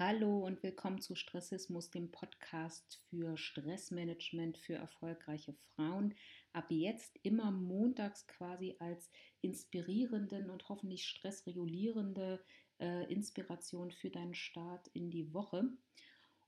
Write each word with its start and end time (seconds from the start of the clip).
Hallo 0.00 0.46
und 0.46 0.62
willkommen 0.62 1.00
zu 1.00 1.16
Stressismus, 1.16 1.90
dem 1.90 2.12
Podcast 2.12 3.00
für 3.10 3.36
Stressmanagement 3.36 4.56
für 4.56 4.74
erfolgreiche 4.74 5.54
Frauen. 5.74 6.14
Ab 6.52 6.66
jetzt 6.68 7.18
immer 7.24 7.50
montags 7.50 8.28
quasi 8.28 8.76
als 8.78 9.10
inspirierenden 9.40 10.50
und 10.50 10.68
hoffentlich 10.68 11.04
stressregulierende 11.04 12.40
äh, 12.78 13.12
Inspiration 13.12 13.90
für 13.90 14.08
deinen 14.08 14.34
Start 14.34 14.86
in 14.92 15.10
die 15.10 15.34
Woche. 15.34 15.64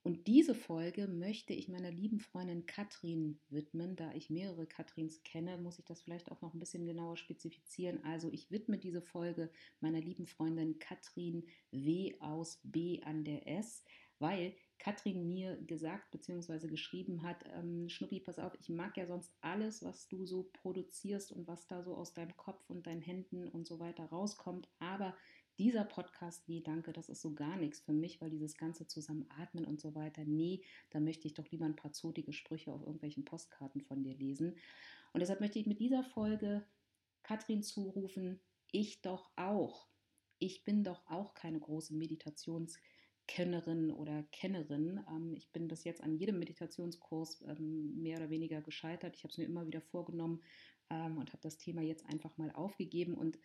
Und 0.03 0.27
diese 0.27 0.55
Folge 0.55 1.09
möchte 1.09 1.53
ich 1.53 1.69
meiner 1.69 1.91
lieben 1.91 2.21
Freundin 2.21 2.65
Katrin 2.65 3.39
widmen. 3.51 3.97
Da 3.97 4.13
ich 4.15 4.31
mehrere 4.31 4.67
Katrins 4.67 5.23
kenne, 5.25 5.59
muss 5.59 5.79
ich 5.79 5.85
das 5.85 6.01
vielleicht 6.01 6.33
auch 6.33 6.41
noch 6.41 6.55
ein 6.55 6.59
bisschen 6.59 6.87
genauer 6.87 7.19
spezifizieren. 7.19 8.03
Also 8.05 8.31
ich 8.33 8.51
widme 8.51 8.79
diese 8.79 9.03
Folge 9.03 9.51
meiner 9.81 10.01
lieben 10.01 10.27
Freundin 10.27 10.79
Katrin 10.79 11.47
W 11.71 12.15
aus 12.21 12.61
B 12.65 13.03
an 13.03 13.25
der 13.25 13.47
S, 13.47 13.85
weil 14.19 14.55
Katrin 14.79 15.29
mir 15.29 15.57
gesagt 15.67 16.11
bzw. 16.11 16.67
geschrieben 16.67 17.23
hat, 17.23 17.45
ähm, 17.53 17.91
Schnuppi, 17.91 18.21
pass 18.21 18.39
auf, 18.39 18.55
ich 18.59 18.71
mag 18.71 18.97
ja 18.97 19.07
sonst 19.07 19.37
alles, 19.43 19.83
was 19.83 20.09
du 20.09 20.25
so 20.25 20.49
produzierst 20.55 21.33
und 21.33 21.47
was 21.47 21.67
da 21.67 21.83
so 21.83 21.95
aus 21.95 22.15
deinem 22.15 22.35
Kopf 22.39 22.71
und 22.71 22.87
deinen 22.87 23.03
Händen 23.03 23.49
und 23.49 23.67
so 23.67 23.79
weiter 23.79 24.05
rauskommt, 24.07 24.67
aber 24.79 25.15
dieser 25.59 25.85
Podcast, 25.85 26.49
nee, 26.49 26.61
danke, 26.61 26.93
das 26.93 27.09
ist 27.09 27.21
so 27.21 27.35
gar 27.35 27.57
nichts 27.57 27.81
für 27.81 27.93
mich, 27.93 28.21
weil 28.21 28.31
dieses 28.31 28.57
ganze 28.57 28.87
Zusammenatmen 28.87 29.65
und 29.65 29.81
so 29.81 29.95
weiter, 29.95 30.25
nee, 30.25 30.63
da 30.91 31.01
möchte 31.01 31.27
ich 31.27 31.35
doch 31.35 31.51
lieber 31.51 31.67
ein 31.67 31.77
paar 31.77 31.93
zotige 31.93 32.33
Sprüche 32.33 32.73
auf 32.73 32.83
irgendwelchen 32.83 33.25
Postkarten 33.25 33.83
von 33.83 34.03
dir 34.03 34.15
lesen. 34.15 34.57
Und 35.13 35.21
deshalb 35.21 35.41
möchte 35.41 35.59
ich 35.59 35.67
mit 35.67 35.81
dieser 35.81 36.05
Folge 36.05 36.65
Katrin 37.23 37.63
zurufen, 37.63 38.41
ich 38.73 39.03
doch 39.03 39.31
auch. 39.37 39.89
Ich 40.39 40.65
bin 40.65 40.85
doch 40.85 41.07
auch 41.07 41.35
keine 41.35 41.61
große 41.61 41.95
Meditationskennerin 41.95 43.91
oder 43.91 44.23
Kennerin. 44.33 45.05
Ähm, 45.09 45.35
ich 45.37 45.51
bin 45.53 45.69
bis 45.69 45.85
jetzt 45.85 46.03
an 46.03 46.17
jedem 46.17 46.39
Meditationskurs 46.39 47.43
ähm, 47.43 48.01
mehr 48.01 48.17
oder 48.19 48.31
weniger 48.31 48.63
gescheitert. 48.63 49.17
Ich 49.17 49.25
habe 49.25 49.33
es 49.33 49.39
mir 49.39 49.45
immer 49.45 49.67
wieder 49.67 49.83
vorgenommen, 49.83 50.41
ähm, 50.91 51.19
und 51.19 51.33
habe 51.33 51.43
das 51.43 51.57
Thema 51.57 51.83
jetzt 51.83 52.05
einfach 52.07 52.37
mal 52.37 52.51
aufgegeben. 52.51 53.15
Und 53.15 53.39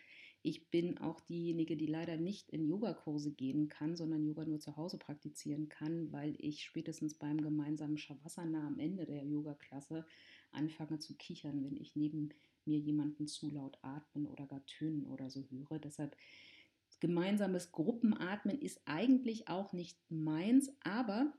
ich 0.46 0.70
bin 0.70 1.00
auch 1.00 1.22
diejenige, 1.22 1.76
die 1.76 1.88
leider 1.88 2.18
nicht 2.18 2.52
in 2.52 2.68
Yogakurse 2.68 3.32
gehen 3.32 3.68
kann, 3.68 3.96
sondern 3.96 4.24
Yoga 4.24 4.46
nur 4.46 4.60
zu 4.60 4.78
Hause 4.78 5.00
praktizieren 5.00 5.70
kann, 5.70 6.12
weil 6.12 6.36
ich 6.38 6.64
spätestens 6.64 7.16
beim 7.16 7.42
gemeinsamen 7.42 7.98
Shavasana 7.98 8.68
am 8.68 8.78
Ende 8.78 9.08
der 9.08 9.24
Yoga-Klasse 9.24 10.06
anfange 10.52 11.00
zu 11.00 11.16
kichern, 11.16 11.64
wenn 11.64 11.76
ich 11.76 11.96
neben 11.96 12.30
mir 12.64 12.78
jemanden 12.78 13.26
zu 13.26 13.50
laut 13.50 13.80
atmen 13.82 14.28
oder 14.28 14.46
gar 14.46 14.64
tönen 14.68 15.08
oder 15.08 15.32
so 15.32 15.44
höre. 15.50 15.80
Deshalb 15.80 16.16
gemeinsames 17.00 17.72
Gruppenatmen 17.72 18.62
ist 18.62 18.82
eigentlich 18.86 19.48
auch 19.48 19.74
nicht 19.74 19.98
meins, 20.12 20.72
aber 20.84 21.34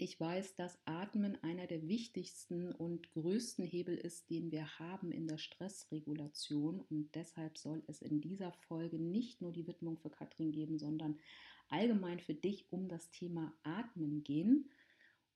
ich 0.00 0.18
weiß, 0.18 0.54
dass 0.54 0.78
Atmen 0.86 1.36
einer 1.42 1.66
der 1.66 1.86
wichtigsten 1.86 2.72
und 2.72 3.10
größten 3.12 3.66
Hebel 3.66 3.98
ist, 3.98 4.30
den 4.30 4.50
wir 4.50 4.78
haben 4.78 5.12
in 5.12 5.28
der 5.28 5.36
Stressregulation. 5.36 6.80
Und 6.80 7.14
deshalb 7.14 7.58
soll 7.58 7.82
es 7.86 8.00
in 8.00 8.22
dieser 8.22 8.50
Folge 8.50 8.98
nicht 8.98 9.42
nur 9.42 9.52
die 9.52 9.66
Widmung 9.66 9.98
für 9.98 10.08
Katrin 10.08 10.52
geben, 10.52 10.78
sondern 10.78 11.20
allgemein 11.68 12.18
für 12.18 12.32
dich 12.32 12.72
um 12.72 12.88
das 12.88 13.10
Thema 13.10 13.52
Atmen 13.62 14.24
gehen. 14.24 14.70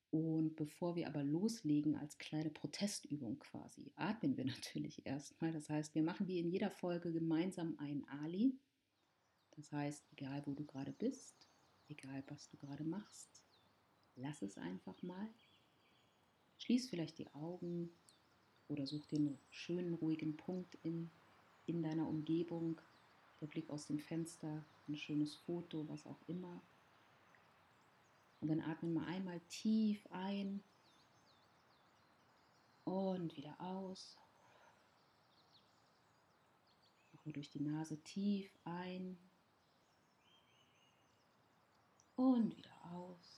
Und 0.09 0.55
bevor 0.55 0.95
wir 0.95 1.09
aber 1.09 1.23
loslegen 1.23 1.95
als 1.95 2.17
kleine 2.17 2.49
Protestübung 2.49 3.37
quasi, 3.37 3.91
atmen 3.95 4.35
wir 4.35 4.45
natürlich 4.45 5.05
erstmal. 5.05 5.51
Das 5.51 5.69
heißt, 5.69 5.93
wir 5.93 6.01
machen 6.01 6.27
wie 6.27 6.39
in 6.39 6.49
jeder 6.49 6.71
Folge 6.71 7.11
gemeinsam 7.11 7.77
ein 7.77 8.03
Ali. 8.07 8.59
Das 9.51 9.71
heißt, 9.71 10.07
egal 10.11 10.41
wo 10.47 10.55
du 10.55 10.65
gerade 10.65 10.91
bist, 10.91 11.51
egal 11.87 12.23
was 12.27 12.49
du 12.49 12.57
gerade 12.57 12.83
machst, 12.83 13.44
lass 14.15 14.41
es 14.41 14.57
einfach 14.57 15.01
mal. 15.01 15.27
Schließ 16.57 16.89
vielleicht 16.89 17.17
die 17.17 17.33
Augen 17.33 17.89
oder 18.67 18.87
such 18.87 19.11
einen 19.11 19.37
schönen, 19.49 19.93
ruhigen 19.93 20.37
Punkt 20.37 20.75
in, 20.83 21.11
in 21.65 21.83
deiner 21.83 22.07
Umgebung. 22.07 22.79
Der 23.41 23.47
Blick 23.47 23.69
aus 23.69 23.87
dem 23.87 23.99
Fenster, 23.99 24.65
ein 24.87 24.95
schönes 24.95 25.35
Foto, 25.35 25.87
was 25.87 26.05
auch 26.05 26.21
immer. 26.27 26.61
Und 28.39 28.49
dann 28.49 28.61
atmen 28.61 28.93
wir 28.93 29.05
einmal 29.07 29.39
tief 29.49 30.05
ein 30.11 30.63
und 32.83 33.35
wieder 33.35 33.59
aus. 33.59 34.17
Machen 37.13 37.33
durch 37.33 37.49
die 37.49 37.61
Nase 37.61 37.97
tief 38.03 38.57
ein 38.63 39.17
und 42.15 42.55
wieder 42.55 42.93
aus. 42.93 43.34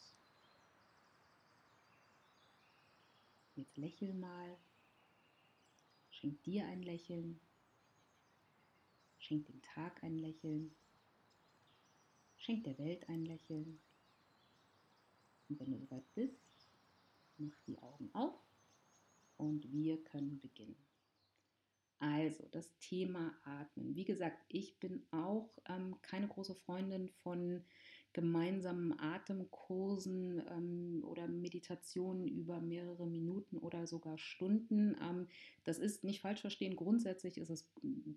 Jetzt 3.78 3.84
lächel 3.84 4.14
mal. 4.16 4.58
Schenk 6.10 6.42
dir 6.44 6.66
ein 6.66 6.82
Lächeln. 6.82 7.40
Schenk 9.20 9.46
dem 9.46 9.62
Tag 9.62 10.04
ein 10.04 10.18
Lächeln. 10.18 10.76
Schenk 12.38 12.64
der 12.64 12.78
Welt 12.80 13.08
ein 13.08 13.26
Lächeln. 13.26 13.80
Und 15.48 15.60
wenn 15.60 15.72
du 15.72 15.78
soweit 15.78 16.12
bist, 16.16 16.72
mach 17.38 17.56
die 17.68 17.78
Augen 17.78 18.10
auf 18.14 18.42
und 19.38 19.72
wir 19.72 20.04
können 20.06 20.40
beginnen. 20.40 20.84
Also 22.00 22.48
das 22.48 22.76
Thema 22.80 23.36
Atmen. 23.44 23.96
Wie 23.96 24.06
gesagt, 24.06 24.44
ich 24.48 24.80
bin 24.80 25.06
auch 25.12 25.56
ähm, 25.70 26.02
keine 26.02 26.28
große 26.28 26.56
Freundin 26.56 27.10
von 27.22 27.64
gemeinsamen 28.14 29.00
Atemkursen 29.00 30.42
ähm, 30.50 31.04
oder 31.06 31.28
Meditationen 31.28 32.28
über 32.28 32.60
mehrere 32.60 33.06
Minuten 33.06 33.58
oder 33.58 33.86
sogar 33.86 34.18
Stunden. 34.18 34.96
Ähm, 35.02 35.28
das 35.64 35.78
ist 35.78 36.04
nicht 36.04 36.22
falsch 36.22 36.42
verstehen. 36.42 36.76
Grundsätzlich 36.76 37.38
ist 37.38 37.50
es, 37.50 37.70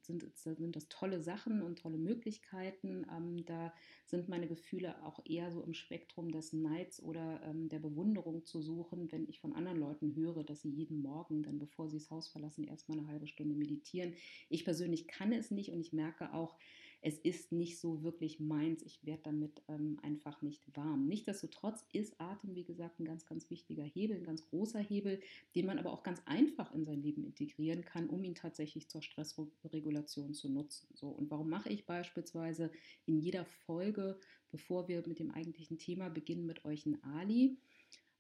sind, 0.03 0.25
sind 0.37 0.77
das 0.77 0.89
tolle 0.89 1.21
Sachen 1.21 1.62
und 1.62 1.81
tolle 1.81 1.99
Möglichkeiten. 1.99 3.05
Ähm, 3.15 3.45
da 3.45 3.75
sind 4.06 4.29
meine 4.29 4.47
Gefühle 4.47 5.05
auch 5.05 5.21
eher 5.25 5.50
so 5.50 5.62
im 5.62 5.75
Spektrum 5.75 6.31
des 6.31 6.53
Neids 6.53 7.03
oder 7.03 7.41
ähm, 7.45 7.69
der 7.69 7.81
Bewunderung 7.81 8.47
zu 8.47 8.62
suchen, 8.62 9.11
wenn 9.12 9.29
ich 9.29 9.41
von 9.41 9.53
anderen 9.53 9.79
Leuten 9.79 10.15
höre, 10.17 10.45
dass 10.45 10.62
sie 10.62 10.71
jeden 10.71 11.03
Morgen, 11.03 11.43
dann 11.43 11.59
bevor 11.59 11.89
sie 11.89 11.99
das 11.99 12.11
Haus 12.11 12.29
verlassen, 12.29 12.65
erstmal 12.65 12.99
eine 12.99 13.09
halbe 13.09 13.27
Stunde 13.27 13.55
meditieren. 13.55 14.15
Ich 14.49 14.65
persönlich 14.65 15.09
kann 15.09 15.33
es 15.33 15.50
nicht 15.50 15.71
und 15.73 15.81
ich 15.81 15.93
merke 15.93 16.33
auch, 16.33 16.56
es 17.03 17.19
ist 17.19 17.50
nicht 17.53 17.78
so 17.78 18.03
wirklich 18.03 18.41
meins. 18.41 18.83
Ich 18.83 19.05
werde 19.05 19.22
damit 19.25 19.62
ähm, 19.69 19.99
einfach 20.03 20.43
nicht 20.43 20.62
warm. 20.77 21.06
Nichtsdestotrotz 21.06 21.84
ist 21.93 22.21
Atem, 22.21 22.55
wie 22.55 22.65
gesagt, 22.65 23.00
ein 23.00 23.05
ganz, 23.06 23.25
ganz 23.25 23.49
wichtiger 23.49 23.84
Hebel, 23.84 24.16
ein 24.16 24.25
ganz 24.25 24.44
großer 24.44 24.81
Hebel, 24.81 25.21
den 25.55 25.66
man 25.66 25.78
aber 25.78 25.93
auch 25.93 26.03
ganz 26.03 26.21
einfach 26.27 26.75
in 26.75 26.84
sein 26.84 27.03
Leben 27.03 27.25
integrieren 27.25 27.84
kann, 27.84 28.09
um 28.09 28.22
ihn 28.22 28.34
tatsächlich 28.34 28.88
zur 28.88 29.03
Stressregulation 29.03 30.34
zu 30.34 30.50
nutzen. 30.50 30.88
So, 30.94 31.09
und 31.09 31.31
warum 31.31 31.49
mache 31.49 31.71
ich 31.71 31.87
beispielsweise 31.87 32.71
in 33.06 33.19
jeder 33.19 33.44
Folge, 33.44 34.19
bevor 34.50 34.88
wir 34.88 35.03
mit 35.06 35.19
dem 35.19 35.31
eigentlichen 35.31 35.78
Thema 35.78 36.11
beginnen, 36.11 36.47
mit 36.47 36.65
euch 36.65 36.84
ein 36.84 37.03
Ali? 37.03 37.59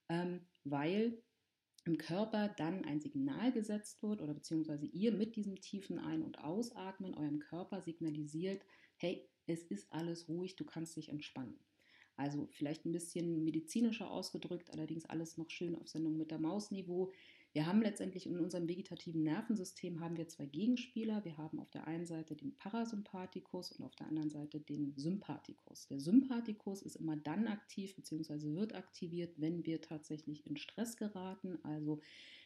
Ähm, 0.08 0.40
weil 0.64 1.22
im 1.84 1.96
Körper 1.96 2.48
dann 2.56 2.84
ein 2.84 3.00
Signal 3.00 3.52
gesetzt 3.52 4.02
wird 4.02 4.20
oder 4.20 4.34
beziehungsweise 4.34 4.86
ihr 4.86 5.12
mit 5.12 5.36
diesem 5.36 5.60
tiefen 5.60 5.98
Ein- 5.98 6.22
und 6.22 6.38
Ausatmen 6.38 7.14
eurem 7.14 7.38
Körper 7.38 7.80
signalisiert, 7.80 8.62
hey, 8.96 9.28
es 9.46 9.62
ist 9.64 9.92
alles 9.92 10.28
ruhig, 10.28 10.56
du 10.56 10.64
kannst 10.64 10.96
dich 10.96 11.08
entspannen. 11.08 11.58
Also 12.16 12.48
vielleicht 12.52 12.84
ein 12.84 12.92
bisschen 12.92 13.44
medizinischer 13.44 14.10
ausgedrückt, 14.10 14.70
allerdings 14.70 15.06
alles 15.06 15.38
noch 15.38 15.48
schön 15.48 15.74
auf 15.74 15.88
Sendung 15.88 16.18
mit 16.18 16.30
der 16.30 16.38
Mausniveau. 16.38 17.12
Wir 17.52 17.66
haben 17.66 17.82
letztendlich 17.82 18.26
in 18.26 18.38
unserem 18.38 18.68
vegetativen 18.68 19.24
Nervensystem 19.24 20.00
haben 20.00 20.16
wir 20.16 20.28
zwei 20.28 20.46
Gegenspieler. 20.46 21.24
Wir 21.24 21.36
haben 21.36 21.58
auf 21.58 21.68
der 21.70 21.86
einen 21.88 22.06
Seite 22.06 22.36
den 22.36 22.54
Parasympathikus 22.54 23.72
und 23.72 23.84
auf 23.84 23.96
der 23.96 24.06
anderen 24.06 24.30
Seite 24.30 24.60
den 24.60 24.94
Sympathikus. 24.96 25.88
Der 25.88 25.98
Sympathikus 25.98 26.82
ist 26.82 26.94
immer 26.94 27.16
dann 27.16 27.48
aktiv 27.48 27.96
bzw. 27.96 28.54
wird 28.54 28.76
aktiviert, 28.76 29.34
wenn 29.36 29.66
wir 29.66 29.80
tatsächlich 29.80 30.46
in 30.46 30.56
Stress 30.56 30.96
geraten. 30.96 31.58
Also 31.64 32.00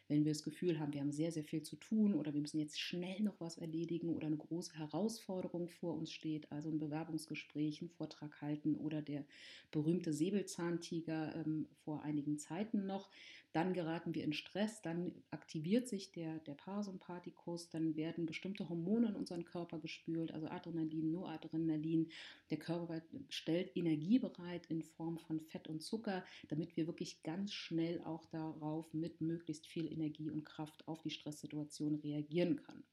wenn 0.07 0.23
wir 0.23 0.33
das 0.33 0.43
Gefühl 0.43 0.79
haben, 0.79 0.93
wir 0.93 1.01
haben 1.01 1.11
sehr, 1.11 1.31
sehr 1.31 1.43
viel 1.43 1.63
zu 1.63 1.75
tun 1.75 2.13
oder 2.13 2.33
wir 2.33 2.41
müssen 2.41 2.59
jetzt 2.59 2.79
schnell 2.79 3.21
noch 3.21 3.39
was 3.39 3.57
erledigen 3.57 4.09
oder 4.09 4.27
eine 4.27 4.37
große 4.37 4.77
Herausforderung 4.77 5.67
vor 5.67 5.95
uns 5.95 6.11
steht, 6.11 6.51
also 6.51 6.69
ein 6.69 6.77
Bewerbungsgespräch, 6.77 7.81
einen 7.81 7.89
Vortrag 7.89 8.41
halten 8.41 8.75
oder 8.75 9.01
der 9.01 9.25
berühmte 9.71 10.13
Säbelzahntiger 10.13 11.35
ähm, 11.35 11.67
vor 11.83 12.03
einigen 12.03 12.37
Zeiten 12.37 12.85
noch, 12.85 13.09
dann 13.55 13.73
geraten 13.73 14.13
wir 14.13 14.25
in 14.25 14.33
Stress, 14.33 14.81
dann 14.81 15.13
aktiviert 15.31 15.87
sich 15.87 16.11
der, 16.11 16.39
der 16.39 16.55
Parasympathikus, 16.55 17.69
dann 17.69 17.95
werden 17.95 18.25
bestimmte 18.25 18.67
Hormone 18.67 19.07
in 19.07 19.15
unseren 19.15 19.45
Körper 19.45 19.79
gespült, 19.79 20.33
also 20.33 20.47
Adrenalin, 20.47 21.13
Noradrenalin. 21.13 22.09
Der 22.49 22.59
Körper 22.59 23.01
stellt 23.29 23.71
Energie 23.77 24.19
bereit 24.19 24.65
in 24.65 24.83
Form 24.83 25.17
von 25.19 25.39
Fett 25.39 25.69
und 25.69 25.81
Zucker, 25.81 26.25
damit 26.49 26.75
wir 26.75 26.85
wirklich 26.85 27.23
ganz 27.23 27.53
schnell 27.53 28.01
auch 28.01 28.25
darauf 28.25 28.93
mit 28.93 29.21
möglichst 29.21 29.67
viel 29.67 29.89
Energie 29.89 30.29
und 30.29 30.43
Kraft 30.43 30.85
auf 30.89 31.01
die 31.01 31.11
Stresssituation 31.11 31.95
reagieren 31.95 32.57
können. 32.57 32.83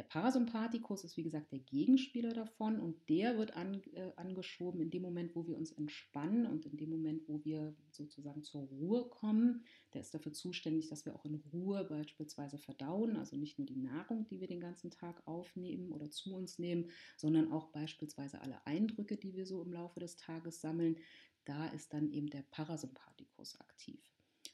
Der 0.00 0.06
Parasympathikus 0.06 1.04
ist 1.04 1.18
wie 1.18 1.22
gesagt 1.22 1.52
der 1.52 1.58
Gegenspieler 1.58 2.32
davon 2.32 2.80
und 2.80 3.06
der 3.10 3.36
wird 3.36 3.54
an, 3.54 3.82
äh, 3.92 4.12
angeschoben 4.16 4.80
in 4.80 4.88
dem 4.88 5.02
Moment, 5.02 5.36
wo 5.36 5.46
wir 5.46 5.54
uns 5.54 5.72
entspannen 5.72 6.46
und 6.46 6.64
in 6.64 6.78
dem 6.78 6.88
Moment, 6.88 7.28
wo 7.28 7.44
wir 7.44 7.74
sozusagen 7.90 8.42
zur 8.42 8.62
Ruhe 8.62 9.10
kommen. 9.10 9.62
Der 9.92 10.00
ist 10.00 10.14
dafür 10.14 10.32
zuständig, 10.32 10.88
dass 10.88 11.04
wir 11.04 11.14
auch 11.14 11.26
in 11.26 11.34
Ruhe 11.52 11.84
beispielsweise 11.84 12.56
verdauen, 12.56 13.18
also 13.18 13.36
nicht 13.36 13.58
nur 13.58 13.66
die 13.66 13.76
Nahrung, 13.76 14.26
die 14.26 14.40
wir 14.40 14.48
den 14.48 14.60
ganzen 14.60 14.90
Tag 14.90 15.20
aufnehmen 15.26 15.92
oder 15.92 16.10
zu 16.10 16.34
uns 16.34 16.58
nehmen, 16.58 16.88
sondern 17.18 17.52
auch 17.52 17.66
beispielsweise 17.66 18.40
alle 18.40 18.66
Eindrücke, 18.66 19.18
die 19.18 19.34
wir 19.34 19.44
so 19.44 19.60
im 19.60 19.70
Laufe 19.70 20.00
des 20.00 20.16
Tages 20.16 20.62
sammeln. 20.62 20.96
Da 21.44 21.66
ist 21.66 21.92
dann 21.92 22.10
eben 22.10 22.30
der 22.30 22.44
Parasympathikus 22.50 23.60
aktiv. 23.60 24.00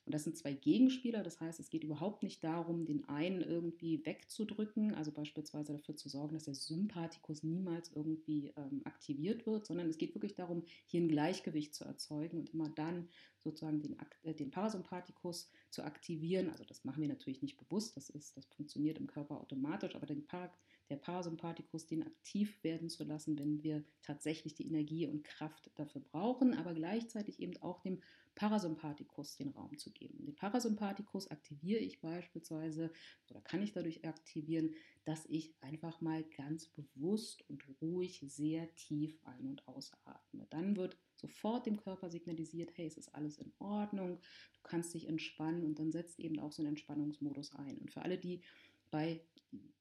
Und 0.06 0.14
das 0.14 0.22
sind 0.22 0.36
zwei 0.36 0.52
Gegenspieler, 0.52 1.24
das 1.24 1.40
heißt, 1.40 1.58
es 1.58 1.68
geht 1.68 1.82
überhaupt 1.82 2.22
nicht 2.22 2.42
darum, 2.44 2.86
den 2.86 3.08
einen 3.08 3.40
irgendwie 3.40 4.06
wegzudrücken, 4.06 4.94
also 4.94 5.10
beispielsweise 5.10 5.72
dafür 5.72 5.96
zu 5.96 6.08
sorgen, 6.08 6.34
dass 6.34 6.44
der 6.44 6.54
Sympathikus 6.54 7.42
niemals 7.42 7.90
irgendwie 7.92 8.52
ähm, 8.56 8.82
aktiviert 8.84 9.46
wird, 9.46 9.66
sondern 9.66 9.88
es 9.88 9.98
geht 9.98 10.14
wirklich 10.14 10.36
darum, 10.36 10.62
hier 10.86 11.00
ein 11.00 11.08
Gleichgewicht 11.08 11.74
zu 11.74 11.84
erzeugen 11.84 12.38
und 12.38 12.54
immer 12.54 12.68
dann 12.68 13.08
sozusagen 13.42 13.80
den, 13.80 13.96
äh, 14.22 14.32
den 14.32 14.52
Parasympathikus 14.52 15.50
zu 15.70 15.82
aktivieren. 15.82 16.50
Also 16.50 16.62
das 16.64 16.84
machen 16.84 17.02
wir 17.02 17.08
natürlich 17.08 17.42
nicht 17.42 17.56
bewusst, 17.56 17.96
das, 17.96 18.08
ist, 18.08 18.36
das 18.36 18.46
funktioniert 18.46 18.98
im 18.98 19.08
Körper 19.08 19.40
automatisch, 19.40 19.96
aber 19.96 20.06
den 20.06 20.24
Par 20.24 20.56
der 20.88 20.96
Parasympathikus, 20.96 21.88
den 21.88 22.04
aktiv 22.04 22.62
werden 22.62 22.88
zu 22.88 23.02
lassen, 23.02 23.36
wenn 23.40 23.60
wir 23.64 23.82
tatsächlich 24.02 24.54
die 24.54 24.68
Energie 24.68 25.08
und 25.08 25.24
Kraft 25.24 25.68
dafür 25.74 26.00
brauchen, 26.00 26.54
aber 26.54 26.74
gleichzeitig 26.74 27.40
eben 27.40 27.56
auch 27.60 27.80
dem 27.80 28.00
Parasympathikus 28.36 29.36
den 29.36 29.48
Raum 29.48 29.76
zu 29.78 29.90
geben. 29.90 30.24
Den 30.24 30.36
Parasympathikus 30.36 31.30
aktiviere 31.30 31.80
ich 31.80 32.00
beispielsweise 32.00 32.92
oder 33.30 33.40
kann 33.40 33.62
ich 33.62 33.72
dadurch 33.72 34.04
aktivieren, 34.04 34.74
dass 35.04 35.24
ich 35.26 35.54
einfach 35.62 36.00
mal 36.00 36.22
ganz 36.36 36.68
bewusst 36.68 37.48
und 37.48 37.64
ruhig 37.80 38.22
sehr 38.28 38.72
tief 38.74 39.18
ein- 39.24 39.48
und 39.48 39.66
ausatme. 39.66 40.46
Dann 40.50 40.76
wird 40.76 40.98
sofort 41.16 41.66
dem 41.66 41.78
Körper 41.78 42.10
signalisiert, 42.10 42.70
hey, 42.76 42.86
es 42.86 42.98
ist 42.98 43.14
alles 43.14 43.38
in 43.38 43.52
Ordnung, 43.58 44.20
du 44.52 44.60
kannst 44.62 44.92
dich 44.92 45.08
entspannen 45.08 45.64
und 45.64 45.78
dann 45.78 45.90
setzt 45.90 46.20
eben 46.20 46.38
auch 46.38 46.52
so 46.52 46.62
ein 46.62 46.68
Entspannungsmodus 46.68 47.54
ein. 47.54 47.78
Und 47.78 47.90
für 47.90 48.02
alle, 48.02 48.18
die 48.18 48.42
bei, 48.90 49.22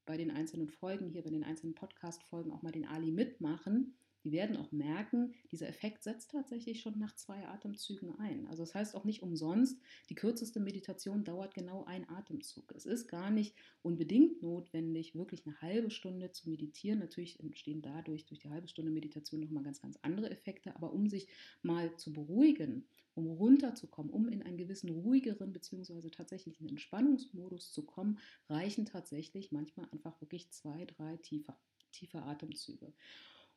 bei 0.06 0.16
den 0.16 0.32
einzelnen 0.32 0.70
Folgen 0.70 1.10
hier, 1.10 1.24
bei 1.24 1.30
den 1.30 1.44
einzelnen 1.44 1.76
Podcast-Folgen 1.76 2.54
auch 2.54 2.62
mal 2.62 2.72
den 2.72 2.88
Ali 2.88 3.12
mitmachen, 3.12 3.98
die 4.26 4.32
werden 4.32 4.58
auch 4.58 4.72
merken, 4.72 5.36
dieser 5.52 5.70
Effekt 5.70 6.04
setzt 6.04 6.32
tatsächlich 6.32 6.82
schon 6.82 6.98
nach 6.98 7.16
zwei 7.16 7.48
Atemzügen 7.48 8.18
ein. 8.18 8.48
Also 8.48 8.64
das 8.64 8.74
heißt 8.74 8.96
auch 8.96 9.06
nicht 9.06 9.22
umsonst, 9.22 9.80
die 10.10 10.16
kürzeste 10.16 10.60
Meditation 10.60 11.24
dauert 11.24 11.54
genau 11.54 11.86
ein 11.86 12.10
Atemzug. 12.10 12.74
Es 12.76 12.88
ist 12.88 13.08
gar 13.08 13.30
nicht 13.30 13.56
unbedingt 13.84 14.42
notwendig, 14.42 15.14
wirklich 15.14 15.46
eine 15.46 15.62
halbe 15.62 15.92
Stunde 15.92 16.32
zu 16.32 16.50
meditieren. 16.50 17.00
Natürlich 17.00 17.40
entstehen 17.40 17.84
dadurch 17.84 18.26
durch 18.26 18.40
die 18.40 18.50
halbe 18.50 18.68
Stunde 18.68 18.92
Meditation 18.92 19.42
nochmal 19.42 19.64
ganz, 19.64 19.80
ganz 19.80 20.00
andere 20.02 20.32
Effekte, 20.32 20.76
aber 20.76 20.92
um 20.92 21.08
sich 21.08 21.28
mal 21.62 21.96
zu 21.96 22.12
beruhigen, 22.12 22.84
um 23.14 23.28
runterzukommen, 23.28 24.12
um 24.12 24.28
in 24.28 24.42
einen 24.42 24.58
gewissen 24.58 24.90
ruhigeren 24.90 25.54
bzw. 25.54 26.10
tatsächlichen 26.10 26.68
Entspannungsmodus 26.68 27.72
zu 27.72 27.84
kommen, 27.84 28.18
reichen 28.50 28.88
tatsächlich 28.88 29.52
manchmal 29.52 29.88
einfach 29.92 30.20
wirklich 30.20 30.50
zwei, 30.50 30.86
drei 30.86 31.18
tiefe, 31.18 31.54
tiefe 31.92 32.24
Atemzüge. 32.24 32.92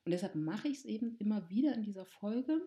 Und 0.09 0.13
deshalb 0.13 0.37
mache 0.37 0.69
ich 0.69 0.79
es 0.79 0.85
eben 0.87 1.19
immer 1.19 1.51
wieder 1.51 1.75
in 1.75 1.83
dieser 1.83 2.07
Folge, 2.07 2.63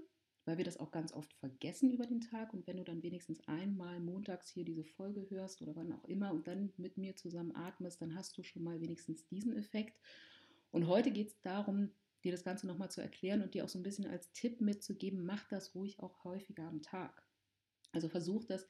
weil 0.45 0.59
wir 0.59 0.63
das 0.63 0.77
auch 0.77 0.91
ganz 0.91 1.11
oft 1.11 1.33
vergessen 1.33 1.89
über 1.89 2.05
den 2.05 2.21
Tag. 2.21 2.53
Und 2.53 2.67
wenn 2.67 2.77
du 2.77 2.83
dann 2.83 3.01
wenigstens 3.01 3.41
einmal 3.47 3.99
montags 3.99 4.47
hier 4.51 4.63
diese 4.63 4.83
Folge 4.83 5.27
hörst 5.27 5.59
oder 5.63 5.75
wann 5.75 5.91
auch 5.91 6.03
immer 6.03 6.29
und 6.29 6.47
dann 6.47 6.71
mit 6.77 6.99
mir 6.99 7.15
zusammen 7.15 7.55
atmest, 7.55 7.99
dann 7.99 8.13
hast 8.13 8.37
du 8.37 8.43
schon 8.43 8.63
mal 8.63 8.79
wenigstens 8.79 9.25
diesen 9.25 9.57
Effekt. 9.57 9.99
Und 10.69 10.85
heute 10.85 11.09
geht 11.09 11.29
es 11.29 11.41
darum, 11.41 11.89
dir 12.23 12.31
das 12.31 12.43
Ganze 12.43 12.67
nochmal 12.67 12.91
zu 12.91 13.01
erklären 13.01 13.41
und 13.41 13.55
dir 13.55 13.65
auch 13.65 13.69
so 13.69 13.79
ein 13.79 13.83
bisschen 13.83 14.05
als 14.05 14.31
Tipp 14.33 14.61
mitzugeben, 14.61 15.25
mach 15.25 15.43
das 15.47 15.73
ruhig 15.73 15.99
auch 15.99 16.23
häufiger 16.23 16.67
am 16.67 16.83
Tag. 16.83 17.25
Also 17.91 18.07
versuch 18.07 18.45
das 18.45 18.67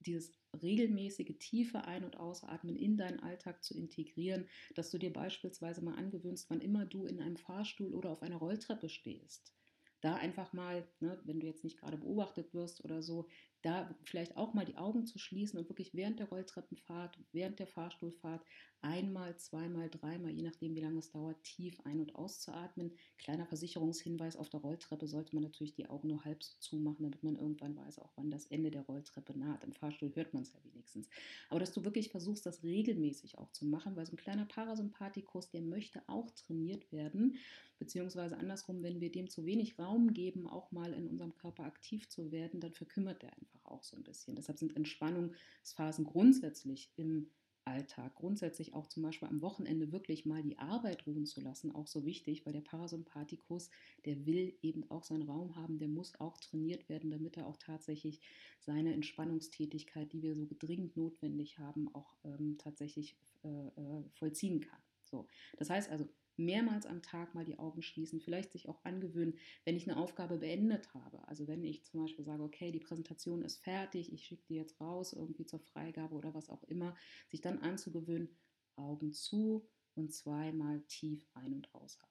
dieses 0.00 0.32
regelmäßige 0.62 1.38
tiefe 1.38 1.84
Ein- 1.84 2.04
und 2.04 2.16
Ausatmen 2.16 2.76
in 2.76 2.96
deinen 2.96 3.20
Alltag 3.20 3.62
zu 3.62 3.76
integrieren, 3.76 4.48
dass 4.74 4.90
du 4.90 4.98
dir 4.98 5.12
beispielsweise 5.12 5.82
mal 5.84 5.94
angewöhnst, 5.96 6.50
wann 6.50 6.60
immer 6.60 6.86
du 6.86 7.06
in 7.06 7.20
einem 7.20 7.36
Fahrstuhl 7.36 7.94
oder 7.94 8.10
auf 8.10 8.22
einer 8.22 8.36
Rolltreppe 8.36 8.88
stehst. 8.88 9.54
Da 10.00 10.16
einfach 10.16 10.52
mal, 10.54 10.88
ne, 11.00 11.20
wenn 11.24 11.40
du 11.40 11.46
jetzt 11.46 11.62
nicht 11.64 11.78
gerade 11.78 11.98
beobachtet 11.98 12.54
wirst 12.54 12.84
oder 12.84 13.02
so, 13.02 13.28
da 13.62 13.94
vielleicht 14.04 14.36
auch 14.36 14.54
mal 14.54 14.64
die 14.64 14.76
Augen 14.76 15.06
zu 15.06 15.18
schließen 15.18 15.58
und 15.58 15.68
wirklich 15.68 15.94
während 15.94 16.18
der 16.18 16.28
Rolltreppenfahrt, 16.28 17.18
während 17.32 17.58
der 17.58 17.66
Fahrstuhlfahrt 17.66 18.44
einmal, 18.82 19.36
zweimal, 19.36 19.90
dreimal, 19.90 20.30
je 20.30 20.42
nachdem 20.42 20.74
wie 20.74 20.80
lange 20.80 20.98
es 20.98 21.10
dauert, 21.10 21.42
tief 21.42 21.78
ein- 21.84 22.00
und 22.00 22.14
auszuatmen. 22.14 22.92
Kleiner 23.18 23.46
Versicherungshinweis, 23.46 24.36
auf 24.36 24.48
der 24.48 24.60
Rolltreppe 24.60 25.06
sollte 25.06 25.34
man 25.34 25.44
natürlich 25.44 25.74
die 25.74 25.88
Augen 25.88 26.08
nur 26.08 26.24
halb 26.24 26.42
so 26.42 26.54
zumachen, 26.58 27.02
damit 27.02 27.22
man 27.22 27.36
irgendwann 27.36 27.76
weiß, 27.76 27.98
auch 27.98 28.12
wann 28.16 28.30
das 28.30 28.46
Ende 28.46 28.70
der 28.70 28.82
Rolltreppe 28.82 29.38
naht. 29.38 29.64
Im 29.64 29.72
Fahrstuhl 29.72 30.14
hört 30.14 30.32
man 30.32 30.42
es 30.42 30.52
ja 30.52 30.60
wenigstens. 30.64 31.08
Aber 31.50 31.60
dass 31.60 31.72
du 31.72 31.84
wirklich 31.84 32.08
versuchst, 32.08 32.46
das 32.46 32.62
regelmäßig 32.62 33.38
auch 33.38 33.50
zu 33.52 33.66
machen, 33.66 33.96
weil 33.96 34.06
so 34.06 34.12
ein 34.12 34.18
kleiner 34.18 34.46
Parasympathikus, 34.46 35.50
der 35.50 35.62
möchte 35.62 36.02
auch 36.06 36.30
trainiert 36.30 36.90
werden, 36.92 37.36
beziehungsweise 37.78 38.36
andersrum, 38.38 38.82
wenn 38.82 39.00
wir 39.00 39.10
dem 39.10 39.28
zu 39.28 39.44
wenig 39.44 39.78
Raum 39.78 40.12
geben, 40.12 40.46
auch 40.46 40.70
mal 40.70 40.92
in 40.92 41.06
unserem 41.06 41.34
Körper 41.34 41.64
aktiv 41.64 42.08
zu 42.08 42.30
werden, 42.30 42.60
dann 42.60 42.72
verkümmert 42.72 43.22
der 43.22 43.32
einfach 43.32 43.49
auch 43.70 43.82
so 43.82 43.96
ein 43.96 44.04
bisschen. 44.04 44.36
Deshalb 44.36 44.58
sind 44.58 44.76
Entspannungsphasen 44.76 46.04
grundsätzlich 46.04 46.92
im 46.96 47.30
Alltag, 47.64 48.14
grundsätzlich 48.14 48.74
auch 48.74 48.86
zum 48.86 49.02
Beispiel 49.02 49.28
am 49.28 49.42
Wochenende 49.42 49.92
wirklich 49.92 50.24
mal 50.24 50.42
die 50.42 50.58
Arbeit 50.58 51.06
ruhen 51.06 51.26
zu 51.26 51.40
lassen, 51.40 51.74
auch 51.74 51.86
so 51.86 52.04
wichtig, 52.04 52.44
weil 52.44 52.52
der 52.52 52.62
Parasympathikus, 52.62 53.70
der 54.04 54.26
will 54.26 54.56
eben 54.62 54.90
auch 54.90 55.04
seinen 55.04 55.22
Raum 55.22 55.56
haben, 55.56 55.78
der 55.78 55.88
muss 55.88 56.18
auch 56.20 56.38
trainiert 56.38 56.88
werden, 56.88 57.10
damit 57.10 57.36
er 57.36 57.46
auch 57.46 57.58
tatsächlich 57.58 58.20
seine 58.60 58.94
Entspannungstätigkeit, 58.94 60.12
die 60.12 60.22
wir 60.22 60.34
so 60.34 60.56
dringend 60.58 60.96
notwendig 60.96 61.58
haben, 61.58 61.94
auch 61.94 62.16
ähm, 62.24 62.56
tatsächlich 62.58 63.16
äh, 63.44 63.48
äh 63.48 64.04
vollziehen 64.12 64.60
kann. 64.60 64.80
So, 65.04 65.26
das 65.56 65.70
heißt 65.70 65.90
also, 65.90 66.08
mehrmals 66.40 66.86
am 66.86 67.02
Tag 67.02 67.34
mal 67.34 67.44
die 67.44 67.58
Augen 67.58 67.82
schließen, 67.82 68.20
vielleicht 68.20 68.52
sich 68.52 68.68
auch 68.68 68.84
angewöhnen, 68.84 69.38
wenn 69.64 69.76
ich 69.76 69.88
eine 69.88 69.98
Aufgabe 69.98 70.38
beendet 70.38 70.92
habe. 70.94 71.26
Also 71.28 71.46
wenn 71.46 71.64
ich 71.64 71.84
zum 71.84 72.00
Beispiel 72.00 72.24
sage, 72.24 72.42
okay, 72.42 72.72
die 72.72 72.80
Präsentation 72.80 73.42
ist 73.42 73.62
fertig, 73.62 74.12
ich 74.12 74.24
schicke 74.24 74.44
die 74.48 74.56
jetzt 74.56 74.80
raus, 74.80 75.12
irgendwie 75.12 75.46
zur 75.46 75.60
Freigabe 75.60 76.14
oder 76.14 76.34
was 76.34 76.50
auch 76.50 76.64
immer, 76.64 76.96
sich 77.28 77.40
dann 77.40 77.58
anzugewöhnen, 77.58 78.28
Augen 78.76 79.12
zu 79.12 79.68
und 79.94 80.12
zweimal 80.12 80.80
tief 80.82 81.26
ein- 81.34 81.54
und 81.54 81.74
ausatmen. 81.74 82.10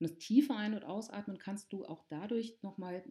Und 0.00 0.08
das 0.08 0.18
tiefe 0.18 0.54
Ein- 0.54 0.74
und 0.74 0.84
Ausatmen 0.84 1.38
kannst 1.38 1.72
du 1.72 1.84
auch 1.84 2.04
dadurch 2.08 2.62
nochmal 2.62 3.04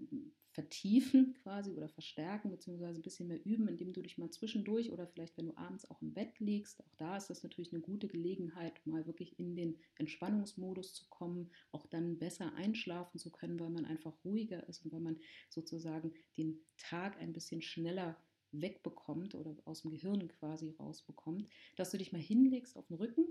vertiefen 0.51 1.35
quasi 1.43 1.71
oder 1.73 1.89
verstärken, 1.89 2.49
beziehungsweise 2.49 2.99
ein 2.99 3.03
bisschen 3.03 3.27
mehr 3.27 3.45
üben, 3.45 3.67
indem 3.67 3.93
du 3.93 4.01
dich 4.01 4.17
mal 4.17 4.29
zwischendurch 4.31 4.91
oder 4.91 5.07
vielleicht, 5.07 5.37
wenn 5.37 5.47
du 5.47 5.57
abends 5.57 5.89
auch 5.89 6.01
im 6.01 6.13
Bett 6.13 6.39
liegst, 6.39 6.81
auch 6.81 6.95
da 6.97 7.17
ist 7.17 7.29
das 7.29 7.43
natürlich 7.43 7.71
eine 7.71 7.81
gute 7.81 8.07
Gelegenheit, 8.07 8.85
mal 8.85 9.05
wirklich 9.05 9.37
in 9.39 9.55
den 9.55 9.79
Entspannungsmodus 9.95 10.93
zu 10.93 11.05
kommen, 11.09 11.51
auch 11.71 11.85
dann 11.87 12.17
besser 12.17 12.53
einschlafen 12.55 13.19
zu 13.19 13.31
können, 13.31 13.59
weil 13.59 13.69
man 13.69 13.85
einfach 13.85 14.13
ruhiger 14.25 14.67
ist 14.67 14.83
und 14.85 14.91
weil 14.91 15.01
man 15.01 15.19
sozusagen 15.49 16.13
den 16.37 16.59
Tag 16.77 17.19
ein 17.19 17.33
bisschen 17.33 17.61
schneller 17.61 18.17
wegbekommt 18.51 19.35
oder 19.35 19.55
aus 19.65 19.83
dem 19.83 19.91
Gehirn 19.91 20.27
quasi 20.27 20.71
rausbekommt, 20.79 21.47
dass 21.75 21.91
du 21.91 21.97
dich 21.97 22.11
mal 22.11 22.21
hinlegst 22.21 22.75
auf 22.75 22.87
den 22.87 22.97
Rücken 22.97 23.25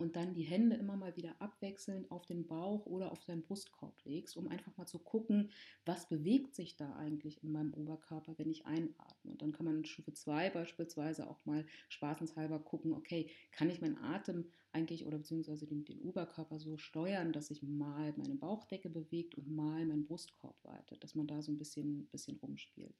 und 0.00 0.16
dann 0.16 0.34
die 0.34 0.42
Hände 0.42 0.76
immer 0.76 0.96
mal 0.96 1.16
wieder 1.16 1.34
abwechselnd 1.40 2.10
auf 2.10 2.26
den 2.26 2.46
Bauch 2.46 2.86
oder 2.86 3.12
auf 3.12 3.24
deinen 3.24 3.42
Brustkorb 3.42 3.94
legst, 4.04 4.36
um 4.36 4.48
einfach 4.48 4.76
mal 4.76 4.86
zu 4.86 4.98
gucken, 4.98 5.50
was 5.84 6.08
bewegt 6.08 6.54
sich 6.54 6.76
da 6.76 6.94
eigentlich 6.96 7.42
in 7.42 7.52
meinem 7.52 7.74
Oberkörper, 7.74 8.34
wenn 8.38 8.50
ich 8.50 8.66
einatme. 8.66 9.30
Und 9.30 9.42
dann 9.42 9.52
kann 9.52 9.66
man 9.66 9.78
in 9.78 9.84
Stufe 9.84 10.12
2 10.12 10.50
beispielsweise 10.50 11.28
auch 11.28 11.44
mal 11.44 11.64
spaßenshalber 11.88 12.58
gucken, 12.60 12.92
okay, 12.92 13.30
kann 13.52 13.70
ich 13.70 13.80
meinen 13.80 13.98
Atem 13.98 14.46
eigentlich 14.72 15.06
oder 15.06 15.18
beziehungsweise 15.18 15.66
den, 15.66 15.84
den 15.84 16.00
Oberkörper 16.00 16.58
so 16.58 16.76
steuern, 16.76 17.32
dass 17.32 17.48
sich 17.48 17.62
mal 17.62 18.12
meine 18.16 18.34
Bauchdecke 18.34 18.90
bewegt 18.90 19.36
und 19.36 19.48
mal 19.54 19.86
mein 19.86 20.04
Brustkorb 20.04 20.56
weitet, 20.64 21.02
dass 21.04 21.14
man 21.14 21.26
da 21.26 21.40
so 21.42 21.52
ein 21.52 21.58
bisschen, 21.58 22.06
bisschen 22.06 22.36
rumspielt. 22.38 22.94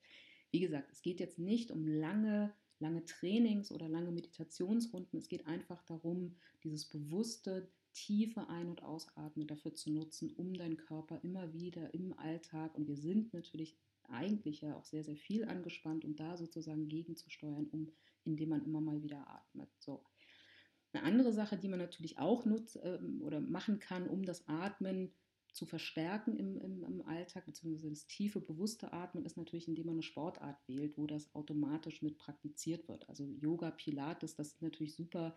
Wie 0.52 0.60
gesagt, 0.60 0.92
es 0.92 1.02
geht 1.02 1.18
jetzt 1.18 1.38
nicht 1.40 1.72
um 1.72 1.86
lange 1.86 2.54
lange 2.78 3.04
Trainings 3.04 3.70
oder 3.70 3.88
lange 3.88 4.10
Meditationsrunden. 4.10 5.18
Es 5.18 5.28
geht 5.28 5.46
einfach 5.46 5.82
darum, 5.82 6.36
dieses 6.62 6.86
bewusste, 6.86 7.68
tiefe 7.92 8.48
Ein- 8.48 8.68
und 8.68 8.82
Ausatmen 8.82 9.46
dafür 9.46 9.74
zu 9.74 9.90
nutzen, 9.90 10.32
um 10.36 10.54
deinen 10.54 10.76
Körper 10.76 11.20
immer 11.22 11.52
wieder 11.52 11.94
im 11.94 12.18
Alltag, 12.18 12.74
und 12.74 12.88
wir 12.88 12.96
sind 12.96 13.32
natürlich 13.32 13.76
eigentlich 14.08 14.60
ja 14.60 14.74
auch 14.74 14.84
sehr, 14.84 15.04
sehr 15.04 15.16
viel 15.16 15.44
angespannt, 15.44 16.04
um 16.04 16.16
da 16.16 16.36
sozusagen 16.36 16.88
gegenzusteuern, 16.88 17.68
um, 17.70 17.92
indem 18.24 18.50
man 18.50 18.64
immer 18.64 18.80
mal 18.80 19.02
wieder 19.02 19.26
atmet. 19.28 19.70
So. 19.78 20.04
Eine 20.92 21.04
andere 21.04 21.32
Sache, 21.32 21.56
die 21.56 21.68
man 21.68 21.78
natürlich 21.78 22.18
auch 22.18 22.44
nutzt 22.44 22.78
ähm, 22.82 23.22
oder 23.22 23.40
machen 23.40 23.78
kann, 23.78 24.08
um 24.08 24.24
das 24.24 24.46
Atmen 24.46 25.12
zu 25.54 25.66
verstärken 25.66 26.36
im, 26.36 26.58
im, 26.58 26.82
im 26.82 27.02
Alltag, 27.06 27.46
beziehungsweise 27.46 27.88
das 27.88 28.06
tiefe, 28.06 28.40
bewusste 28.40 28.92
Atmen 28.92 29.24
ist 29.24 29.36
natürlich, 29.36 29.68
indem 29.68 29.86
man 29.86 29.94
eine 29.94 30.02
Sportart 30.02 30.56
wählt, 30.66 30.98
wo 30.98 31.06
das 31.06 31.34
automatisch 31.34 32.02
mit 32.02 32.18
praktiziert 32.18 32.88
wird. 32.88 33.08
Also 33.08 33.24
Yoga, 33.40 33.70
Pilates, 33.70 34.34
das 34.34 34.50
sind 34.50 34.62
natürlich 34.62 34.94
super 34.94 35.34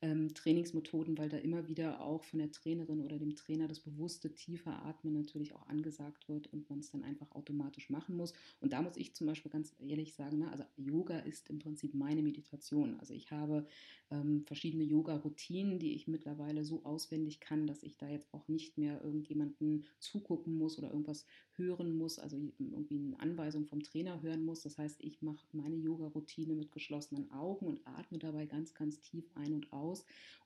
ähm, 0.00 0.32
Trainingsmethoden, 0.32 1.18
weil 1.18 1.28
da 1.28 1.36
immer 1.38 1.66
wieder 1.66 2.00
auch 2.00 2.22
von 2.22 2.38
der 2.38 2.52
Trainerin 2.52 3.00
oder 3.00 3.18
dem 3.18 3.34
Trainer 3.34 3.66
das 3.66 3.80
bewusste 3.80 4.32
tiefe 4.32 4.70
Atmen 4.70 5.12
natürlich 5.12 5.54
auch 5.54 5.66
angesagt 5.66 6.28
wird 6.28 6.52
und 6.52 6.70
man 6.70 6.78
es 6.78 6.90
dann 6.90 7.02
einfach 7.02 7.32
automatisch 7.32 7.90
machen 7.90 8.16
muss. 8.16 8.32
Und 8.60 8.72
da 8.72 8.82
muss 8.82 8.96
ich 8.96 9.14
zum 9.14 9.26
Beispiel 9.26 9.50
ganz 9.50 9.74
ehrlich 9.80 10.14
sagen, 10.14 10.38
ne, 10.38 10.50
also 10.52 10.64
Yoga 10.76 11.18
ist 11.18 11.50
im 11.50 11.58
Prinzip 11.58 11.94
meine 11.94 12.22
Meditation. 12.22 12.96
Also 13.00 13.12
ich 13.12 13.30
habe 13.32 13.66
ähm, 14.10 14.44
verschiedene 14.46 14.84
Yoga-Routinen, 14.84 15.78
die 15.78 15.94
ich 15.94 16.06
mittlerweile 16.06 16.64
so 16.64 16.84
auswendig 16.84 17.40
kann, 17.40 17.66
dass 17.66 17.82
ich 17.82 17.96
da 17.96 18.08
jetzt 18.08 18.32
auch 18.32 18.46
nicht 18.46 18.78
mehr 18.78 19.02
irgendjemanden 19.02 19.84
zugucken 19.98 20.56
muss 20.56 20.78
oder 20.78 20.90
irgendwas 20.90 21.26
hören 21.54 21.96
muss, 21.96 22.20
also 22.20 22.36
irgendwie 22.58 22.98
eine 22.98 23.18
Anweisung 23.18 23.66
vom 23.66 23.82
Trainer 23.82 24.22
hören 24.22 24.44
muss. 24.44 24.62
Das 24.62 24.78
heißt, 24.78 25.02
ich 25.02 25.22
mache 25.22 25.44
meine 25.52 25.76
Yoga-Routine 25.76 26.54
mit 26.54 26.70
geschlossenen 26.70 27.30
Augen 27.32 27.66
und 27.66 27.84
atme 27.84 28.18
dabei 28.18 28.46
ganz, 28.46 28.74
ganz 28.74 29.00
tief 29.00 29.28
ein 29.34 29.52
und 29.52 29.72
aus 29.72 29.87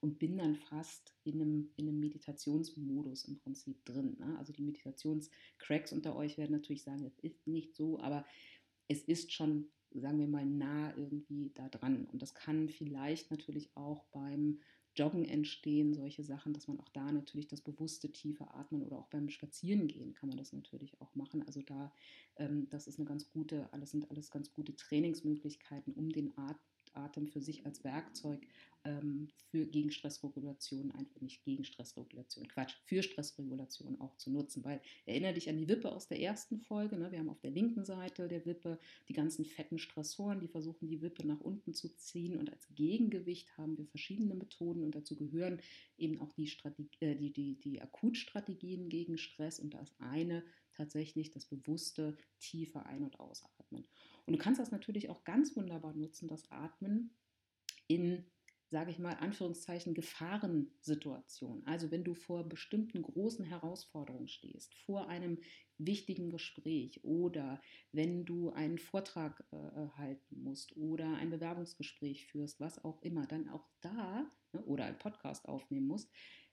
und 0.01 0.19
bin 0.19 0.39
dann 0.39 0.57
fast 0.57 1.15
in 1.25 1.41
einem, 1.41 1.71
in 1.77 1.89
einem 1.89 2.01
Meditationsmodus 2.01 3.25
im 3.25 3.39
Prinzip 3.39 3.85
drin. 3.85 4.17
Ne? 4.19 4.37
Also 4.39 4.53
die 4.53 4.63
Meditationscracks 4.63 5.93
unter 5.93 6.17
euch 6.17 6.39
werden 6.39 6.53
natürlich 6.53 6.83
sagen, 6.83 7.05
es 7.05 7.19
ist 7.21 7.47
nicht 7.47 7.75
so, 7.75 8.01
aber 8.01 8.25
es 8.89 9.03
ist 9.03 9.33
schon, 9.33 9.69
sagen 9.95 10.19
wir 10.19 10.27
mal, 10.27 10.45
nah 10.45 10.95
irgendwie 10.97 11.53
da 11.55 11.69
dran. 11.69 12.07
Und 12.07 12.21
das 12.21 12.35
kann 12.35 12.69
vielleicht 12.69 13.31
natürlich 13.31 13.71
auch 13.77 14.05
beim 14.07 14.59
Joggen 14.95 15.25
entstehen, 15.25 15.95
solche 15.95 16.23
Sachen, 16.23 16.53
dass 16.53 16.69
man 16.69 16.79
auch 16.79 16.89
da 16.91 17.11
natürlich 17.11 17.49
das 17.49 17.63
bewusste 17.63 18.13
tiefe 18.13 18.53
Atmen 18.53 18.83
oder 18.83 18.99
auch 18.99 19.07
beim 19.07 19.31
Spazierengehen 19.31 20.13
kann 20.13 20.29
man 20.29 20.37
das 20.37 20.53
natürlich 20.53 21.01
auch 21.01 21.15
machen. 21.15 21.43
Also 21.47 21.63
da, 21.63 21.93
ähm, 22.37 22.69
das 22.69 22.87
ist 22.87 22.99
eine 22.99 23.09
ganz 23.09 23.31
gute, 23.31 23.73
alles 23.73 23.93
sind 23.93 24.11
alles 24.11 24.31
ganz 24.31 24.53
gute 24.53 24.77
Trainingsmöglichkeiten, 24.77 25.95
um 25.95 26.11
den 26.11 26.37
Atem 26.37 26.61
Atem 26.95 27.29
für 27.29 27.41
sich 27.41 27.65
als 27.67 27.85
Werkzeug 27.85 28.47
ähm, 28.85 29.29
für 29.51 29.67
gegen 29.67 29.91
Stressregulation, 29.91 30.91
einfach 30.93 31.21
nicht 31.21 31.45
gegen 31.45 31.65
Stressregulation, 31.65 32.49
Quatsch, 32.49 32.75
für 32.85 33.03
Stressregulation 33.03 34.01
auch 34.01 34.17
zu 34.17 34.31
nutzen. 34.31 34.65
Weil 34.65 34.81
erinnere 35.07 35.35
dich 35.35 35.49
an 35.49 35.57
die 35.57 35.69
Wippe 35.69 35.93
aus 35.93 36.09
der 36.09 36.21
ersten 36.21 36.59
Folge. 36.59 36.97
Ne? 36.97 37.13
Wir 37.13 37.19
haben 37.19 37.29
auf 37.29 37.41
der 37.41 37.51
linken 37.51 37.85
Seite 37.85 38.29
der 38.29 38.45
Wippe 38.47 38.79
die 39.09 39.13
ganzen 39.13 39.45
fetten 39.45 39.79
Stressoren, 39.79 40.41
die 40.41 40.49
versuchen, 40.49 40.89
die 40.89 41.03
Wippe 41.03 41.27
nach 41.27 41.41
unten 41.41 41.75
zu 41.75 41.89
ziehen. 41.97 42.37
Und 42.37 42.51
als 42.51 42.67
Gegengewicht 42.75 43.57
haben 43.57 43.77
wir 43.77 43.87
verschiedene 43.87 44.35
Methoden 44.35 44.83
und 44.83 44.95
dazu 44.95 45.17
gehören 45.17 45.61
eben 45.99 46.21
auch 46.21 46.33
die, 46.33 46.47
Strategie, 46.47 46.91
äh, 47.01 47.15
die, 47.15 47.33
die, 47.33 47.55
die 47.61 47.81
Akutstrategien 47.81 48.89
gegen 48.89 49.19
Stress. 49.19 49.61
Und 49.61 49.75
da 49.75 49.81
ist 49.81 49.95
eine 50.01 50.43
tatsächlich 50.75 51.31
das 51.31 51.47
bewusste, 51.47 52.17
tiefe 52.41 52.85
Ein- 52.87 53.05
und 53.05 53.21
Ausatmen. 53.21 53.85
Und 54.27 54.35
du 54.35 54.39
kannst 54.39 54.61
das 54.61 54.71
natürlich 54.71 55.11
auch 55.11 55.25
ganz 55.25 55.57
wunderbar 55.57 55.95
nutzen, 55.95 56.29
das 56.29 56.51
Atmen 56.51 57.15
in 57.89 58.25
sage 58.73 58.91
ich 58.91 58.99
mal, 58.99 59.13
Anführungszeichen 59.13 59.93
Gefahrensituationen. 59.93 61.65
Also 61.67 61.91
wenn 61.91 62.05
du 62.05 62.15
vor 62.15 62.49
bestimmten 62.49 63.03
großen 63.03 63.45
Herausforderungen 63.45 64.29
stehst, 64.29 64.75
vor 64.75 65.09
einem 65.09 65.39
wichtigen 65.77 66.31
Gespräch 66.31 67.05
oder 67.05 67.61
wenn 67.93 68.25
du 68.25 68.51
einen 68.51 68.79
Vortrag 68.79 69.45
äh, 69.53 69.57
halten 69.99 70.43
musst 70.43 70.75
oder 70.75 71.17
ein 71.17 71.29
Bewerbungsgespräch 71.29 72.27
führst, 72.27 72.61
was 72.61 72.83
auch 72.83 73.03
immer, 73.03 73.27
dann 73.27 73.51
auch 73.51 73.69
da 73.83 74.27
ne, 74.53 74.63
oder 74.65 74.87
einen 74.87 74.99
Podcast 74.99 75.47
aufnehmen 75.49 75.87
musst, 75.87 76.11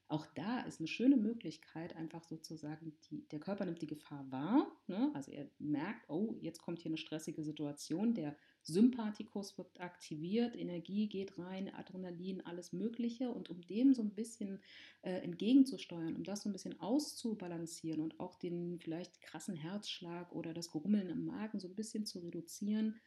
auch 0.10 0.26
da 0.34 0.62
ist 0.62 0.80
eine 0.80 0.88
schöne 0.88 1.18
Möglichkeit, 1.18 1.96
einfach 1.96 2.24
sozusagen, 2.24 2.94
die, 3.10 3.28
der 3.30 3.40
Körper 3.40 3.66
nimmt 3.66 3.82
die 3.84 3.88
Gefahr 3.88 4.26
wahr. 4.32 4.68
Ne? 4.88 5.12
Also 5.14 5.32
er 5.32 5.48
merkt, 5.60 6.10
oh, 6.10 6.36
jetzt 6.42 6.64
kommt 6.64 6.80
hier 6.80 6.90
eine 6.90 6.98
stressige 6.98 7.44
Situation. 7.44 8.16
Der 8.16 8.36
Sympathikus 8.64 9.56
wird 9.60 9.80
aktiviert, 9.80 10.56
Energie 10.56 11.08
geht 11.08 11.38
rein, 11.38 11.72
Adrenalin, 11.76 12.44
alles 12.48 12.74
Mögliche. 12.74 13.30
Und 13.30 13.52
um 13.52 13.62
dem 13.62 13.94
so 13.94 14.02
ein 14.02 14.16
bisschen 14.16 14.64
äh, 15.04 15.22
entgegenzusteuern, 15.22 16.16
um 16.16 16.24
das 16.24 16.42
so 16.42 16.50
ein 16.50 16.54
bisschen 16.54 16.80
auszubalancieren 16.80 18.02
und 18.02 18.20
auch 18.20 18.36
den 18.36 18.80
vielleicht 18.80 19.22
krassen 19.22 19.56
Herzschlag 19.56 20.32
oder 20.32 20.56
das 20.56 20.72
Grummeln 20.72 21.10
im 21.10 21.26
Magen 21.26 21.60
so 21.60 21.68
ein 21.68 21.76
bisschen 21.76 22.08
zu 22.08 22.18
reduzieren, 22.18 23.00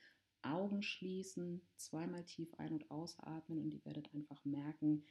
Augen 0.43 0.83
schließen, 0.83 1.63
zweimal 1.77 2.25
tief 2.25 2.55
ein- 2.59 2.73
und 2.73 2.91
ausatmen 2.91 3.59
und 3.59 3.73
ihr 3.73 3.85
werdet 3.85 4.13
einfach 4.15 4.45
merken, 4.45 5.05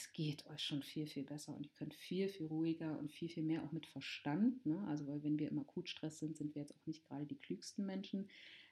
es 0.00 0.12
geht 0.12 0.46
euch 0.46 0.62
schon 0.62 0.82
viel, 0.82 1.06
viel 1.06 1.24
besser 1.24 1.54
und 1.54 1.66
ihr 1.66 1.72
könnt 1.72 1.94
viel, 1.94 2.28
viel 2.28 2.46
ruhiger 2.46 2.98
und 2.98 3.12
viel, 3.12 3.28
viel 3.28 3.42
mehr 3.42 3.62
auch 3.62 3.72
mit 3.72 3.86
Verstand. 3.86 4.64
Ne? 4.64 4.82
Also, 4.88 5.06
weil 5.06 5.22
wenn 5.22 5.38
wir 5.38 5.48
im 5.50 5.58
Akutstress 5.58 6.18
sind, 6.18 6.36
sind 6.36 6.54
wir 6.54 6.62
jetzt 6.62 6.74
auch 6.74 6.86
nicht 6.86 7.04
gerade 7.04 7.26
die 7.26 7.38
klügsten 7.38 7.84
Menschen. 7.84 8.30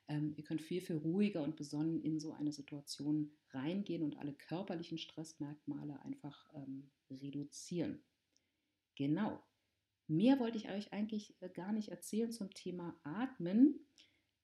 Ähm, 0.08 0.32
ihr 0.37 0.44
könnt 0.44 0.62
viel, 0.62 0.80
viel 0.80 0.97
ruhiger 0.97 1.42
und 1.42 1.56
besonnen 1.56 2.02
in 2.02 2.18
so 2.18 2.32
eine 2.32 2.52
Situation 2.52 3.30
reingehen 3.50 4.02
und 4.02 4.16
alle 4.18 4.32
körperlichen 4.32 4.97
Stressmerkmale 4.97 6.00
einfach 6.02 6.49
ähm, 6.54 6.90
reduzieren. 7.11 8.02
Genau. 8.94 9.42
Mehr 10.06 10.40
wollte 10.40 10.56
ich 10.56 10.70
euch 10.70 10.94
eigentlich 10.94 11.37
äh, 11.42 11.50
gar 11.50 11.73
nicht 11.73 11.90
erzählen 11.90 12.32
zum 12.32 12.54
Thema 12.54 12.99
Atmen. 13.02 13.87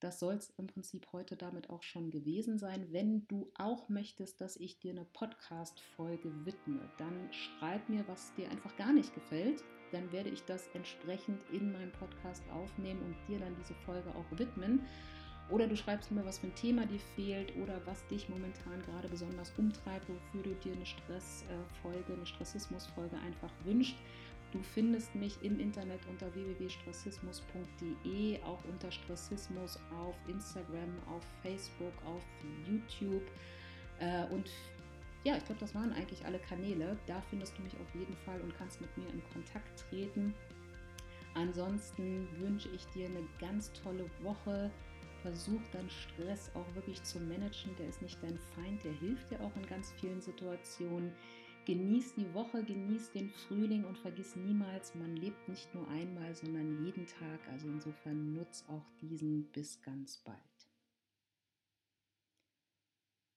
Das 0.04 0.20
soll 0.20 0.34
es 0.34 0.52
im 0.58 0.66
Prinzip 0.66 1.06
heute 1.14 1.34
damit 1.34 1.70
auch 1.70 1.82
schon 1.82 2.10
gewesen 2.10 2.58
sein. 2.58 2.88
Wenn 2.90 3.26
du 3.26 3.50
auch 3.54 3.88
möchtest, 3.88 4.38
dass 4.38 4.56
ich 4.56 4.78
dir 4.78 4.90
eine 4.90 5.06
Podcast-Folge 5.06 6.30
widme, 6.44 6.90
dann 6.98 7.32
schreib 7.32 7.88
mir, 7.88 8.06
was 8.06 8.34
dir 8.34 8.50
einfach 8.50 8.76
gar 8.76 8.92
nicht 8.92 9.14
gefällt. 9.14 9.64
Dann 9.92 10.12
werde 10.12 10.28
ich 10.28 10.44
das 10.44 10.68
entsprechend 10.74 11.40
in 11.50 11.72
meinem 11.72 11.90
Podcast 11.92 12.42
aufnehmen 12.50 13.00
und 13.00 13.16
dir 13.26 13.38
dann 13.38 13.56
diese 13.56 13.72
Folge 13.86 14.14
auch 14.14 14.38
widmen. 14.38 14.86
Oder 15.48 15.66
du 15.66 15.74
schreibst 15.74 16.12
mir, 16.12 16.26
was 16.26 16.38
für 16.38 16.48
ein 16.48 16.54
Thema 16.54 16.84
dir 16.84 17.00
fehlt 17.16 17.56
oder 17.56 17.80
was 17.86 18.06
dich 18.08 18.28
momentan 18.28 18.82
gerade 18.82 19.08
besonders 19.08 19.54
umtreibt, 19.56 20.06
wofür 20.10 20.42
du 20.42 20.54
dir 20.56 20.74
eine 20.74 20.84
Stressfolge, 20.84 22.12
eine 22.12 22.26
Stressismusfolge 22.26 23.16
einfach 23.24 23.52
wünschst. 23.64 23.96
Du 24.54 24.62
findest 24.62 25.14
mich 25.16 25.36
im 25.42 25.58
Internet 25.58 26.00
unter 26.08 26.32
www.stressismus.de, 26.32 28.40
auch 28.44 28.64
unter 28.70 28.92
Stressismus 28.92 29.80
auf 30.00 30.14
Instagram, 30.28 30.96
auf 31.10 31.24
Facebook, 31.42 31.92
auf 32.06 32.22
YouTube. 32.64 33.24
Äh, 33.98 34.26
und 34.32 34.48
ja, 35.24 35.36
ich 35.36 35.44
glaube, 35.44 35.58
das 35.58 35.74
waren 35.74 35.92
eigentlich 35.92 36.24
alle 36.24 36.38
Kanäle. 36.38 36.96
Da 37.08 37.20
findest 37.30 37.58
du 37.58 37.62
mich 37.62 37.74
auf 37.80 37.92
jeden 37.96 38.16
Fall 38.18 38.40
und 38.42 38.56
kannst 38.56 38.80
mit 38.80 38.96
mir 38.96 39.08
in 39.08 39.20
Kontakt 39.32 39.86
treten. 39.90 40.32
Ansonsten 41.34 42.28
wünsche 42.38 42.68
ich 42.68 42.86
dir 42.94 43.08
eine 43.08 43.26
ganz 43.40 43.72
tolle 43.72 44.08
Woche. 44.22 44.70
Versuch 45.22 45.62
deinen 45.72 45.90
Stress 45.90 46.52
auch 46.54 46.72
wirklich 46.76 47.02
zu 47.02 47.18
managen. 47.18 47.74
Der 47.76 47.88
ist 47.88 48.02
nicht 48.02 48.22
dein 48.22 48.38
Feind, 48.54 48.84
der 48.84 48.92
hilft 48.92 49.32
dir 49.32 49.40
auch 49.40 49.56
in 49.56 49.66
ganz 49.66 49.90
vielen 49.98 50.20
Situationen. 50.20 51.12
Genieß 51.66 52.14
die 52.16 52.34
Woche, 52.34 52.62
genieß 52.62 53.12
den 53.12 53.30
Frühling 53.30 53.84
und 53.84 53.96
vergiss 53.96 54.36
niemals, 54.36 54.94
man 54.94 55.16
lebt 55.16 55.48
nicht 55.48 55.74
nur 55.74 55.88
einmal, 55.88 56.34
sondern 56.34 56.84
jeden 56.84 57.06
Tag. 57.06 57.48
Also 57.48 57.68
insofern 57.68 58.34
nutz 58.34 58.64
auch 58.68 58.84
diesen 59.00 59.50
bis 59.52 59.80
ganz 59.80 60.18
bald. 60.18 60.38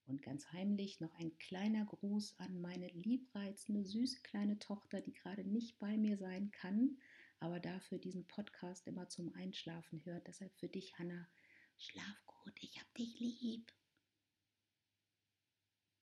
Und 0.07 0.22
ganz 0.22 0.51
heimlich 0.51 1.00
noch 1.00 1.13
ein 1.19 1.38
kleiner 1.38 1.86
Gruß 1.86 2.36
an 2.39 2.60
meine 2.60 2.89
liebreizende, 2.89 3.86
süße 3.86 4.22
kleine 4.24 4.60
Tochter, 4.60 5.00
die 5.00 5.13
gerade 5.13 5.46
nicht 5.46 5.79
bei 5.79 5.98
mir 5.98 6.17
sein 6.17 6.51
kann, 6.51 6.98
aber 7.39 7.62
dafür 7.62 7.98
diesen 7.98 8.27
Podcast 8.27 8.88
immer 8.88 9.07
zum 9.07 9.34
Einschlafen 9.36 10.03
hört. 10.03 10.27
Deshalb 10.27 10.53
für 10.57 10.67
dich, 10.67 10.98
Hanna, 10.98 11.29
schlaf 11.77 12.25
gut, 12.25 12.53
ich 12.62 12.79
hab 12.79 12.93
dich 12.96 13.19
lieb. 13.19 13.72